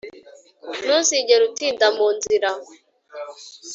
[0.83, 2.49] ntuzigere utinda mu nzira